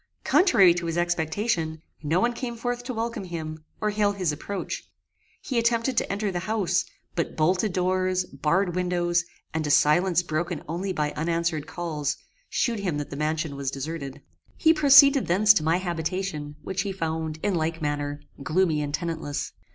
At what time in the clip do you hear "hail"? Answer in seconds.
3.91-4.13